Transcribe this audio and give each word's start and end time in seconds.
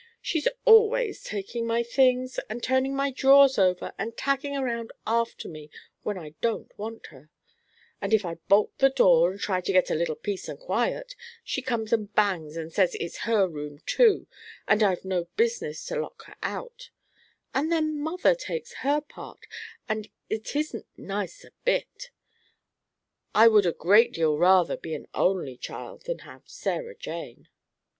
She's 0.19 0.47
always 0.65 1.21
taking 1.23 1.67
my 1.67 1.83
things, 1.83 2.39
and 2.49 2.63
turning 2.63 2.95
my 2.95 3.11
drawers 3.11 3.59
over, 3.59 3.93
and 3.99 4.17
tagging 4.17 4.59
round 4.59 4.91
after 5.05 5.47
me 5.47 5.69
when 6.01 6.17
I 6.17 6.33
don't 6.41 6.75
want 6.75 7.05
her; 7.11 7.29
and 8.01 8.11
if 8.11 8.25
I 8.25 8.39
bolt 8.47 8.75
the 8.79 8.89
door, 8.89 9.29
and 9.29 9.39
try 9.39 9.61
to 9.61 9.71
get 9.71 9.91
a 9.91 9.93
little 9.93 10.15
peace 10.15 10.49
and 10.49 10.59
quiet, 10.59 11.15
she 11.43 11.61
comes 11.61 11.93
and 11.93 12.11
bangs, 12.15 12.57
and 12.57 12.73
says 12.73 12.95
it's 12.99 13.17
her 13.29 13.47
room 13.47 13.77
too, 13.85 14.25
and 14.67 14.81
I've 14.81 15.05
no 15.05 15.25
business 15.35 15.85
to 15.85 15.99
lock 16.01 16.23
her 16.23 16.35
out; 16.41 16.89
and 17.53 17.71
then 17.71 17.95
mother 17.99 18.33
takes 18.33 18.73
her 18.81 19.01
part, 19.01 19.45
and 19.87 20.09
it 20.31 20.55
isn't 20.55 20.87
nice 20.97 21.43
a 21.45 21.51
bit. 21.63 22.09
I 23.35 23.47
would 23.47 23.67
a 23.67 23.71
great 23.71 24.13
deal 24.13 24.35
rather 24.35 24.77
be 24.77 24.95
an 24.95 25.05
only 25.13 25.57
child 25.57 26.05
than 26.05 26.19
have 26.25 26.41
Sarah 26.49 26.95
Jane." 26.95 27.49